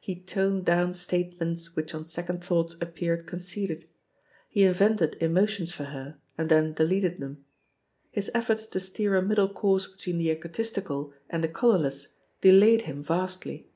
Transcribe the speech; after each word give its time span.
He 0.00 0.14
toned 0.20 0.64
down 0.64 0.94
statements 0.94 1.74
which 1.74 1.96
on 1.96 2.04
sec 2.04 2.30
ond 2.30 2.44
thoughts 2.44 2.76
appeared 2.80 3.26
conceited; 3.26 3.88
he 4.48 4.62
invented 4.62 5.16
emotions 5.20 5.72
for 5.72 5.86
her, 5.86 6.16
and 6.38 6.48
then 6.48 6.74
deleted 6.74 7.18
them. 7.18 7.44
His 8.12 8.30
efforts 8.34 8.66
to 8.66 8.78
steer 8.78 9.16
a 9.16 9.20
middle 9.22 9.48
course 9.48 9.88
between 9.88 10.18
the 10.18 10.30
egotistical 10.30 11.12
and 11.28 11.42
the 11.42 11.48
colourless 11.48 12.14
delayed 12.40 12.82
him 12.82 13.02
vastly? 13.02 13.68